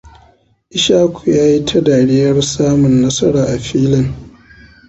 [0.77, 4.07] Ishaku ya yi ta dariyar samun nasara a filin.